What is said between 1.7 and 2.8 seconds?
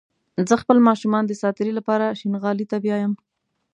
لپاره شينغالي ته